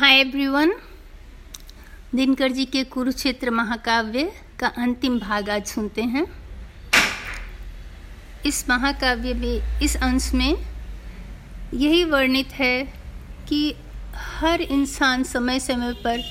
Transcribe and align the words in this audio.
Hi 0.00 0.14
everyone. 0.14 0.72
Dinkar 2.14 2.52
ji 2.52 2.64
के 2.64 2.82
कुरुक्षेत्र 2.84 3.50
महाकाव्य 3.50 4.22
का 4.60 4.66
अंतिम 4.78 5.18
भाग 5.18 5.50
आज 5.50 5.66
सुनते 5.66 6.02
हैं। 6.02 6.24
इस 8.46 8.64
महाकाव्य 8.70 9.34
में, 9.34 9.80
इस 9.82 9.96
अंश 9.96 10.32
में 10.34 10.56
यही 11.74 12.04
वर्णित 12.04 12.52
है 12.52 12.82
कि 13.48 13.74
हर 14.14 14.62
इंसान 14.62 15.22
समय 15.22 15.60
समय 15.60 15.92
पर 16.06 16.22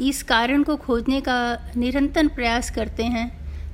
इस 0.00 0.22
कारण 0.22 0.62
को 0.62 0.76
खोजने 0.76 1.20
का 1.20 1.38
निरंतर 1.76 2.28
प्रयास 2.28 2.70
करते 2.70 3.04
हैं 3.04 3.28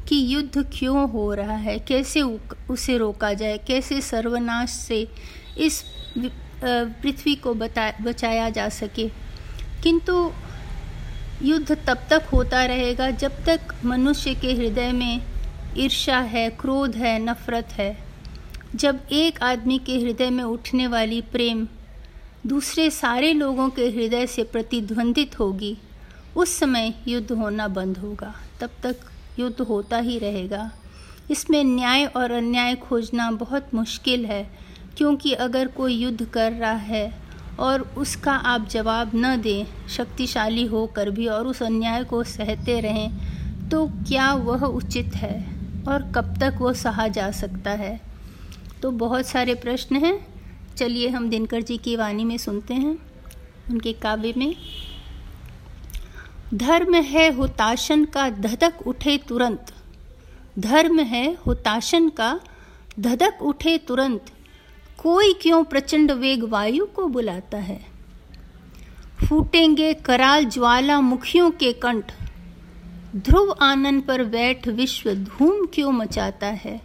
कि 0.08 0.24
युद्ध 0.34 0.66
क्यों 0.78 1.08
हो 1.10 1.32
रहा 1.34 1.56
है, 1.56 1.78
कैसे 1.78 2.22
उसे 2.70 2.96
रोका 2.98 3.32
जाए, 3.34 3.58
कैसे 3.58 4.00
सर्वनाश 4.00 4.70
से 4.70 5.06
इस 5.58 5.84
पृथ्वी 6.64 7.34
को 7.34 7.54
बता, 7.54 7.92
बचाया 8.02 8.50
जा 8.50 8.68
सके। 8.68 9.08
किंतु 9.82 10.32
युद्ध 11.42 11.78
तब 11.86 11.98
तक 12.10 12.22
होता 12.32 12.64
रहेगा 12.64 13.10
जब 13.10 13.44
तक 13.44 13.60
मनुष्य 13.84 14.34
के 14.34 14.52
हृदय 14.52 14.92
में 14.92 15.22
ईर्षा 15.76 16.18
है, 16.18 16.50
क्रोध 16.50 16.96
है, 16.96 17.18
नफरत 17.18 17.68
है। 17.72 17.98
जब 18.74 19.00
एक 19.12 19.42
आदमी 19.42 19.78
के 19.78 19.98
हृदय 19.98 20.30
में 20.30 20.44
उठने 20.44 20.86
वाली 20.86 21.20
प्रेम 21.20 21.68
दूसरे 22.46 22.90
सारे 22.90 23.32
लोगों 23.32 23.68
के 23.68 23.88
हृदय 23.88 24.26
से 24.26 24.42
प्रतिध्वंदित 24.42 25.38
होगी, 25.38 25.78
उस 26.36 26.58
समय 26.58 26.94
युद्ध 27.08 27.32
होना 27.32 27.68
बंद 27.68 27.98
होगा। 27.98 28.34
तब 28.60 28.70
तक 28.82 28.96
युद्ध 29.38 29.60
होता 29.60 29.98
ही 29.98 30.18
रहेगा। 30.18 30.72
इसमें 31.30 31.64
न्याय 31.64 32.04
और 32.04 32.30
अन्याय 32.30 32.74
खोजना 32.74 33.30
बहुत 33.30 33.74
मुश्किल 33.74 34.26
है। 34.26 34.71
क्योंकि 34.96 35.32
अगर 35.32 35.68
कोई 35.68 35.94
युद्ध 35.94 36.24
कर 36.24 36.52
रहा 36.52 36.72
है 36.72 37.12
और 37.60 37.80
उसका 37.96 38.32
आप 38.32 38.68
जवाब 38.68 39.10
न 39.14 39.40
दें, 39.40 39.88
शक्तिशाली 39.88 40.66
होकर 40.66 41.10
भी 41.10 41.26
और 41.26 41.46
उस 41.46 41.62
अन्याय 41.62 42.04
को 42.04 42.22
सहते 42.24 42.80
रहें 42.80 43.68
तो 43.68 43.86
क्या 43.86 44.32
वह 44.34 44.64
उचित 44.64 45.14
है? 45.16 45.34
और 45.88 46.02
कब 46.12 46.36
तक 46.40 46.58
वह 46.60 46.72
सहा 46.72 47.08
जा 47.08 47.30
सकता 47.30 47.70
है? 47.70 48.00
तो 48.82 48.90
बहुत 48.90 49.26
सारे 49.26 49.54
प्रश्न 49.54 49.96
हैं। 49.96 50.26
चलिए 50.76 51.08
हम 51.08 51.28
दिनकर 51.30 51.62
जी 51.62 51.76
की 51.76 51.96
वाणी 51.96 52.24
में 52.24 52.36
सुनते 52.38 52.74
हैं। 52.74 52.98
उनके 53.70 53.92
काव्य 53.92 54.34
में, 54.36 54.54
धर्म 56.54 56.94
है 56.94 57.30
हुताशन 57.32 58.04
का 58.04 58.28
धधक 58.30 58.86
उठे 58.86 59.16
तुरंत। 59.18 59.72
धर्म 60.58 61.00
है 61.00 61.36
हुताशन 61.46 62.08
का 62.08 62.40
धधक 63.00 63.42
उठे 63.42 63.78
तुरंत। 63.78 64.30
कोई 65.02 65.32
क्यों 65.32 65.64
प्रचंड 65.64 66.10
वेग 66.10 66.44
वायु 66.44 66.86
को 66.86 67.06
बुलाता 67.06 67.58
है? 67.58 67.86
फूटेंगे 69.28 69.94
कराल 69.94 70.44
ज्वाला 70.44 71.00
मुखियों 71.00 71.50
के 71.50 71.72
कंठ। 71.72 72.12
ध्रुव 73.16 73.56
आनंद 73.60 74.02
पर 74.02 74.24
बैठ 74.24 74.68
विश्व 74.68 75.14
धूम 75.14 75.66
क्यों 75.74 75.92
मचाता 75.92 76.46
है? 76.46 76.80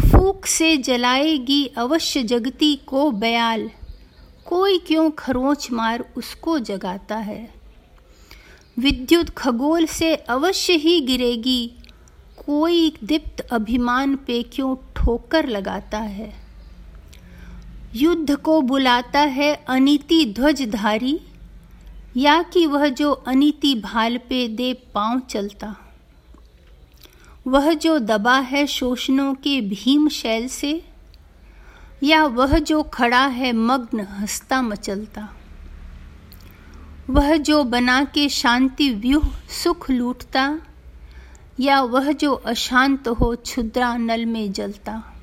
फूक 0.00 0.46
से 0.46 0.76
जलाएगी 0.76 1.66
अवश्य 1.66 2.22
जगती 2.22 2.76
को 2.76 3.10
बयाल। 3.10 3.70
कोई 4.46 4.78
क्यों 4.78 5.10
खरोच 5.10 5.72
मार 5.72 6.12
उसको 6.16 6.58
जगाता 6.58 7.16
है? 7.16 7.54
विद्युत 8.78 9.30
खगोल 9.30 9.86
से 9.86 10.16
अवश्य 10.16 10.72
ही 10.72 11.00
गिरेगी। 11.00 11.72
कोई 12.46 12.96
दीप्त 13.04 13.40
अभिमान 13.40 14.16
पे 14.16 14.42
क्यों 14.42 14.76
ठोकर 14.96 15.46
लगाता 15.46 15.98
है? 15.98 16.45
युद्ध 17.98 18.36
को 18.36 18.60
बुलाता 18.62 19.20
है 19.20 19.64
अनिति 19.68 20.34
ध्वजधारी, 20.34 21.20
या 22.16 22.42
कि 22.42 22.66
वह 22.66 22.88
जो 22.88 23.12
अनिति 23.12 23.74
भाल 23.74 24.18
पे 24.18 24.48
दे 24.48 24.72
पाँव 24.94 25.20
चलता। 25.20 25.76
वह 27.46 27.74
जो 27.74 27.98
दबा 27.98 28.38
है 28.38 28.66
शोषणों 28.66 29.34
के 29.34 29.60
भीम 29.60 30.08
शैल 30.08 30.48
से, 30.48 30.84
या 32.02 32.24
वह 32.24 32.58
जो 32.58 32.82
खड़ा 32.82 33.26
है 33.26 33.52
मग्न 33.52 34.00
हंसता 34.00 34.62
मचलता। 34.62 35.28
वह 37.10 37.36
जो 37.36 37.64
बना 37.64 38.04
के 38.04 38.28
शांति 38.28 38.90
व्यूह 38.90 39.28
सुख 39.62 39.90
लूटता, 39.90 40.58
या 41.60 41.80
वह 41.80 42.12
जो 42.12 42.32
अशांत 42.32 43.08
हो 43.08 43.36
क्षुद्रा 43.36 43.96
नल 43.96 44.26
में 44.26 44.52
जलता। 44.52 45.15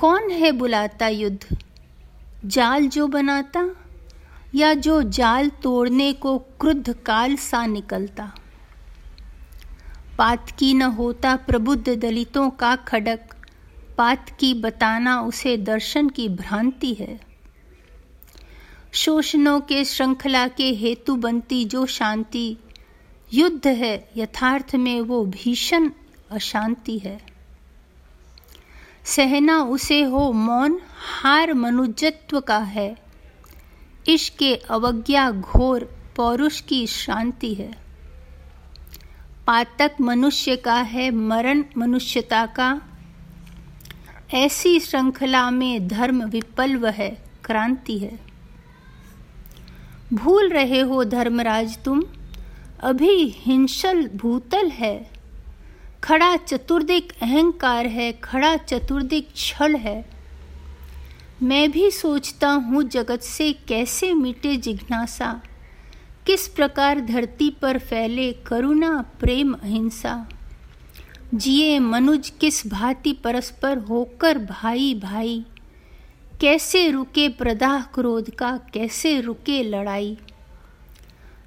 कौन 0.00 0.30
है 0.30 0.52
बुलाता 0.52 1.08
युद्ध? 1.08 1.58
जाल 2.44 2.86
जो 2.86 3.06
बनाता 3.06 3.76
या 4.54 4.74
जो 4.74 5.02
जाल 5.02 5.48
तोड़ने 5.48 6.12
को 6.12 6.38
क्रुद्ध 6.38 6.92
काल 6.92 7.36
सा 7.36 7.66
निकलता? 7.66 8.34
पात 10.18 10.50
की 10.50 10.74
न 10.74 10.82
होता 10.82 11.36
प्रबुद्ध 11.36 11.94
दलितों 11.94 12.50
का 12.50 12.76
खडक, 12.76 13.20
पात 13.98 14.30
की 14.30 14.54
बताना 14.54 15.22
उसे 15.22 15.56
दर्शन 15.56 16.08
की 16.08 16.28
भ्रांति 16.28 16.94
है। 16.94 17.20
शोषणों 18.92 19.60
के 19.60 19.84
श्रृंखला 19.84 20.48
के 20.48 20.72
हेतु 20.72 21.16
बनती 21.16 21.64
जो 21.64 21.86
शांति, 21.86 22.56
युद्ध 23.32 23.66
है 23.66 24.10
यथार्थ 24.16 24.76
में 24.76 25.00
वो 25.00 25.24
भीषण 25.24 25.90
अशांति 26.30 26.98
है। 26.98 27.29
सहना 29.04 29.62
उसे 29.62 30.02
हो 30.02 30.32
मौन, 30.32 30.80
हार 31.22 31.54
मनुजत्व 31.54 32.40
का 32.40 32.58
है। 32.58 32.96
इश्क 34.08 34.62
अवज्ञा 34.70 35.30
घोर 35.30 35.96
पौरुष 36.16 36.60
की 36.60 36.86
शांति 36.86 37.54
है। 37.54 37.78
पातक 39.46 39.90
मनुष्य 40.00 40.56
का 40.56 40.74
है, 40.74 41.10
मरण 41.10 41.64
मनुष्यता 41.78 42.46
का। 42.46 42.80
ऐसी 44.34 44.80
श्रृंखला 44.80 45.50
में 45.50 45.88
धर्म 45.88 46.24
विपल्व 46.24 46.86
है, 46.86 47.24
क्रांति 47.44 47.98
है। 47.98 48.20
भूल 50.12 50.48
रहे 50.48 50.80
हो 50.80 51.04
धर्मराज 51.04 51.78
तुम, 51.84 52.02
अभी 52.80 53.34
हिंसल 53.36 54.10
भूतल 54.16 54.68
है। 54.68 55.19
खड़ा 56.10 56.36
चतुर्दिक 56.36 57.12
अहंकार 57.22 57.86
है, 57.86 58.12
खड़ा 58.12 58.56
चतुर्दिक 58.56 59.28
छल 59.36 59.74
है। 59.74 60.10
मैं 61.42 61.70
भी 61.70 61.90
सोचता 61.90 62.48
हूँ 62.50 62.82
जगत 62.82 63.20
से 63.20 63.52
कैसे 63.52 64.14
मिटे 64.14 64.56
जिज्ञासा। 64.56 65.42
किस 66.26 66.48
प्रकार 66.48 67.00
धरती 67.00 67.50
पर 67.50 67.78
फैले 67.78 68.32
करुणा, 68.32 69.04
प्रेम, 69.20 69.52
अहिंसा। 69.52 70.28
जिए 71.34 71.78
मनुज 71.78 72.30
किस 72.30 72.66
भांति 72.66 73.12
परस्पर 73.12 73.78
होकर 73.78 74.38
भाई 74.38 74.94
भाई। 74.94 75.44
कैसे 76.40 76.90
रुके 76.90 77.28
प्रदाह 77.28 77.82
क्रोध 77.82 78.30
का, 78.30 78.60
कैसे 78.74 79.20
रुके 79.20 79.62
लड़ाई। 79.62 80.18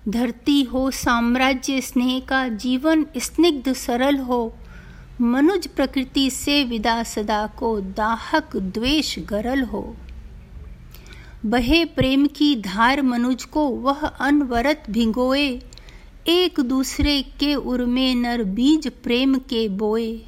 धरती 0.09 0.63
हो, 0.63 0.91
साम्राज्य, 0.91 1.81
स्नेह 1.81 2.19
का 2.19 2.47
जीवन 2.47 3.05
स्निग्ध, 3.17 3.73
सरल 3.73 4.17
हो। 4.17 4.55
मनुज 5.21 5.67
प्रकृति 5.67 6.29
से 6.29 6.63
विदा 6.63 7.03
सदा 7.03 7.47
को 7.47 7.81
दाहक 7.81 8.57
द्वेष 8.57 9.19
गरल 9.19 9.63
हो। 9.63 9.97
बहे 11.45 11.85
प्रेम 11.85 12.27
की 12.27 12.55
धार 12.55 13.01
मनुज 13.01 13.43
को 13.43 13.67
वह 13.67 14.07
अनवरत 14.07 14.83
भिंगोए। 14.89 15.61
एक 16.27 16.59
दूसरे 16.59 17.21
के 17.21 17.55
उर्मे 17.55 18.15
नर 18.15 18.43
बीज 18.43 18.87
प्रेम 18.87 19.35
के 19.35 19.69
बोए। 19.69 20.21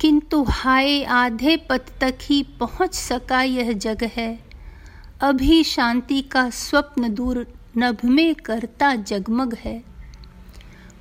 किंतु 0.00 0.46
हाय 0.48 1.02
आधे 1.02 1.56
पथ 1.56 2.00
तक 2.00 2.18
ही 2.22 2.42
पहुँच 2.42 2.94
सका 2.94 3.42
यह 3.42 3.72
जग 3.72 3.98
है 4.02 4.44
अभी 5.20 5.64
शांति 5.64 6.22
का 6.22 6.50
स्वप्न 6.50 7.14
दूर 7.14 7.53
नभ 7.76 7.96
में 8.04 8.34
करता 8.34 8.94
जगमग 8.94 9.54
है। 9.54 9.82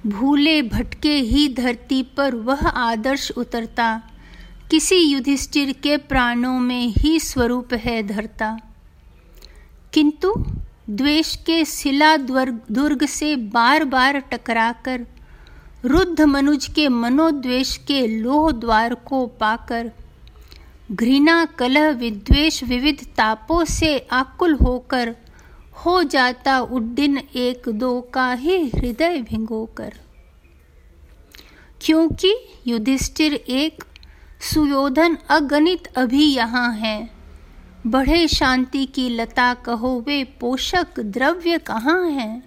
भूले 0.07 0.61
भटके 0.61 1.15
ही 1.15 1.49
धरती 1.49 2.03
पर 2.03 2.35
वह 2.35 2.67
आदर्श 2.67 3.31
उतरता। 3.31 4.01
किसी 4.71 4.95
युधिष्ठिर 4.95 5.71
के 5.71 5.97
प्राणों 5.97 6.59
में 6.59 6.87
ही 6.87 7.19
स्वरूप 7.19 7.73
है 7.73 8.03
धरता। 8.03 8.59
किंतु 9.93 10.45
द्वेष 10.89 11.35
के 11.35 11.65
शिला 11.65 12.17
दुर्ग 12.17 13.05
से 13.05 13.35
बार 13.35 13.83
बार 13.83 14.17
टकराकर, 14.19 15.07
रुद्ध 15.85 16.21
मनुज 16.21 16.67
के 16.67 16.87
मनोद्वेष 16.87 17.77
के 17.77 18.07
लोह 18.07 18.51
द्वार 18.51 18.93
को 18.93 19.27
पाकर, 19.27 19.91
घृणा, 20.91 21.45
कलह, 21.45 21.89
विद्वेष 21.89 22.63
विविध 22.63 23.07
तापों 23.17 23.65
से 23.65 24.07
आकुल 24.11 24.53
होकर 24.53 25.15
हो 25.85 26.03
जाता 26.03 26.59
उड्डीन 26.59 27.17
एक 27.35 27.69
दो 27.69 28.01
का 28.01 28.33
ही 28.33 28.57
हृदय 28.69 29.17
भिंगो 29.21 29.65
कर 29.77 29.93
क्योंकि 31.81 32.33
युधिष्ठिर 32.67 33.33
एक 33.33 33.83
सुयोधन 34.53 35.17
अगणित 35.29 35.87
अभी 35.87 36.25
यहाँ 36.25 36.73
है। 36.73 37.09
बढ़े 37.87 38.27
शांति 38.27 38.85
की 38.85 39.09
लता 39.09 39.53
कहो 39.53 40.03
वे 40.07 40.23
पोषक 40.23 40.99
द्रव्य 40.99 41.57
कहाँ 41.57 42.09
हैं? 42.09 42.43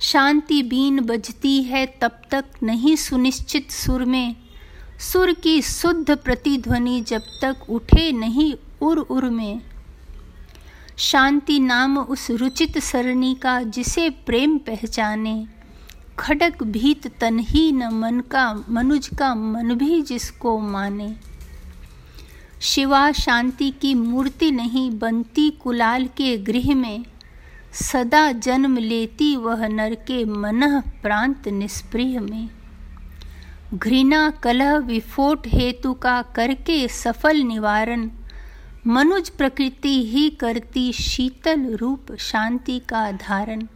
शांति 0.00 0.62
बीन 0.62 1.00
बजती 1.00 1.62
है 1.62 1.86
तब 2.00 2.20
तक 2.30 2.44
नहीं 2.62 2.96
सुनिश्चित 2.96 3.70
सुर 3.70 4.04
में। 4.04 4.36
सुर 5.00 5.32
की 5.32 5.62
शुद्ध 5.62 6.16
प्रतिध्वनि 6.16 7.00
जब 7.00 7.22
तक 7.42 7.70
उठे 7.70 8.10
नहीं 8.12 8.54
उर 8.82 8.98
उर 8.98 9.24
में। 9.30 9.60
शांति 10.98 11.60
नाम 11.60 11.98
उस 11.98 12.30
रुचित 12.30 12.78
सरणी 12.78 13.34
का 13.34 13.62
जिसे 13.62 14.10
प्रेम 14.10 14.58
पहचाने। 14.58 15.46
खडक 16.18 16.62
भीत 16.62 17.18
तन 17.20 17.38
ही 17.38 17.72
न 17.72 17.88
मन 17.88 18.20
का, 18.20 18.64
मनुज 18.70 19.08
का 19.08 19.34
मन 19.34 19.74
भी 19.74 20.02
जिसको 20.02 20.58
माने। 20.58 21.16
शिवा 22.60 23.12
शांति 23.12 23.70
की 23.70 23.94
मूर्ति 23.94 24.50
नहीं, 24.50 24.98
बनती 24.98 25.50
कुलाल 25.50 26.06
के 26.06 26.38
गृह 26.38 26.74
में। 26.74 27.04
सदा 27.72 28.32
जन्म 28.32 28.76
लेती 28.76 29.36
वह 29.36 29.68
नर 29.68 29.94
के 29.94 30.24
मन 30.24 30.80
प्रांत 30.80 31.48
निष्प्रिय 31.48 32.20
में। 32.20 32.48
घृणा 33.74 34.30
कलह 34.30 34.76
विफोट 34.76 35.46
हेतु 35.46 35.94
का 35.94 36.22
करके 36.22 36.88
सफल 36.88 37.36
निवारण। 37.36 38.10
मनुज 38.88 39.28
प्रकृति 39.28 40.10
ही 40.10 40.30
करती 40.30 40.92
शीतल 40.92 41.76
रूप 41.76 42.06
शांति 42.18 42.78
का 42.78 43.12
धारण। 43.12 43.66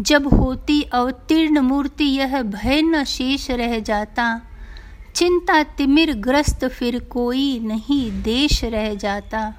जब 0.00 0.26
होती 0.34 0.82
अवतीर्ण 0.82 1.60
मूर्ति 1.60 2.04
यह 2.04 2.42
भय 2.42 2.82
न 2.82 3.04
शेष 3.04 3.50
रह 3.50 3.78
जाता, 3.78 4.42
चिंता 5.14 5.62
तिमिर 5.62 6.12
ग्रस्त 6.12 6.64
फिर 6.64 6.98
कोई 6.98 7.60
नहीं 7.60 8.22
देश 8.22 8.64
रह 8.64 8.94
जाता। 8.94 9.54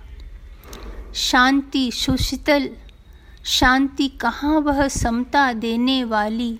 शांति 1.15 1.91
सुशीतल, 1.91 2.69
शांति 3.45 4.07
कहाँ 4.07 4.59
वह 4.59 4.87
समता 4.87 5.53
देने 5.53 6.03
वाली? 6.03 6.59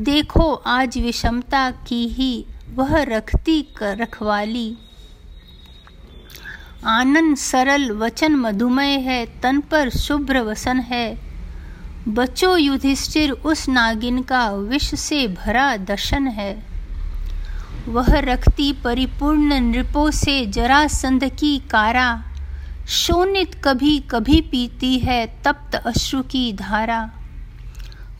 देखो 0.00 0.54
आज 0.54 0.98
विषमता 0.98 1.70
की 1.70 2.08
ही 2.08 2.46
वह 2.74 3.02
रखती 3.02 3.68
रखवाली। 3.82 4.76
आनंद 6.86 7.36
सरल 7.36 7.90
वचन 7.90 8.32
मधुमय 8.32 8.88
है, 8.88 9.40
तन 9.40 9.60
पर 9.60 9.90
शुभ्र 9.90 10.40
वसन 10.40 10.78
है। 10.78 11.18
बचो 12.08 12.56
युधिष्ठिर, 12.56 13.30
उस 13.30 13.68
नागिन 13.68 14.22
का 14.22 14.50
विष 14.50 14.94
से 14.94 15.28
भरा 15.28 15.76
दर्शन 15.76 16.26
है। 16.26 16.62
वह 17.88 18.18
रखती 18.18 18.72
परिपूर्ण 18.72 19.60
नृपों 19.60 20.10
से 20.10 20.46
जरासंध 20.46 21.24
की 21.24 21.58
कारा। 21.58 22.24
शोनित 22.88 23.62
कभी 23.64 23.98
कभी 23.98 24.40
पीती 24.40 24.98
है 24.98 25.42
तप्त 25.44 25.74
अश्रु 25.74 26.22
की 26.22 26.52
धारा। 26.52 27.10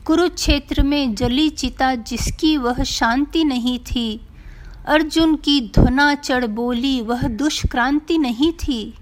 कुरुक्षेत्र 0.05 0.81
में 0.81 1.15
जली 1.15 1.49
चिता 1.49 1.95
जिसकी 1.95 2.57
वह 2.57 2.83
शांति 2.83 3.43
नहीं 3.43 3.79
थी 3.79 4.21
अर्जुन 4.87 5.35
की 5.35 5.71
ध्वना 5.75 6.15
चढ़ 6.15 6.45
बोली, 6.45 7.01
वह 7.01 7.27
दुष्क्रांति 7.27 8.17
नहीं 8.17 8.51
थी। 8.51 8.93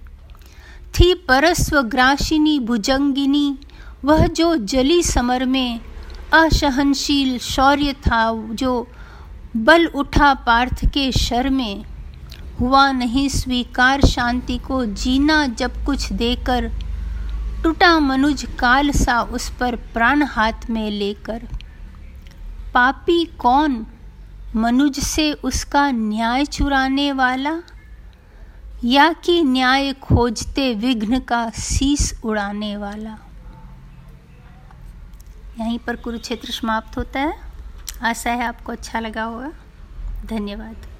थी 0.99 1.13
परस्व 1.13 1.81
ग्रासिनी 1.81 2.59
भुजंगिनी। 2.59 3.57
वह 4.05 4.27
जो 4.27 4.55
जली 4.55 5.03
समर 5.03 5.45
में 5.45 5.79
असहनशील 6.33 7.39
शौर्य 7.39 7.93
था, 7.93 8.47
जो 8.47 8.87
बल 9.57 9.85
उठा 9.85 10.33
पार्थ 10.33 10.85
के 10.85 11.11
शर 11.11 11.49
में। 11.49 11.85
हुआ 12.59 12.91
नहीं 12.91 13.29
स्वीकार 13.29 14.01
शांति 14.01 14.57
को, 14.57 14.85
जीना 14.85 15.47
जब 15.47 15.85
कुछ 15.85 16.13
देकर, 16.13 16.71
टूटा 17.63 17.99
मनुज 17.99 18.47
काल 18.59 18.91
सा 18.91 19.21
उस 19.21 19.49
पर 19.59 19.75
प्राण 19.75 20.23
हाथ 20.23 20.69
में 20.69 20.91
लेकर। 20.91 21.47
पापी 22.73 23.25
कौन 23.25 23.85
मनुज 24.56 25.00
से 25.00 25.34
उसका 25.34 25.92
न्याय 25.92 26.46
चुराने 26.46 27.12
वाला? 27.12 27.63
या 28.84 29.13
कि 29.13 29.44
न्याय 29.44 29.94
खोजते 29.94 30.75
विघ्न 30.75 31.19
का 31.19 31.50
शीस 31.50 32.22
उड़ाने 32.24 32.78
वाला? 32.78 33.18
यहीं 35.60 35.80
पर 35.80 35.96
कुरुक्षेत्र 35.96 36.51
समाप्त 36.51 36.98
होता 36.98 37.19
है। 37.19 37.34
आशा 38.01 38.31
है 38.31 38.44
आपको 38.44 38.72
अच्छा 38.72 39.00
लगा 39.00 39.24
होगा। 39.24 39.51
धन्यवाद। 40.25 40.99